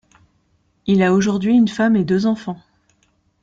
[0.87, 2.57] Il a aujourd'hui une femme et deux enfants.